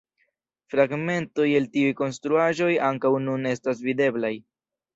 [0.73, 4.37] Fragmentoj el tiuj konstruaĵoj ankaŭ nun estas videblaj.